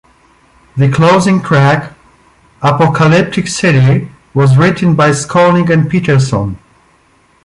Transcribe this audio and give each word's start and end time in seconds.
The 0.77 0.91
closing 0.91 1.43
track, 1.43 1.93
"Apocalyptic 2.63 3.47
City", 3.47 4.07
was 4.33 4.57
written 4.57 4.95
by 4.95 5.11
Skolnick 5.11 5.69
and 5.69 5.87
Peterson. 5.91 6.57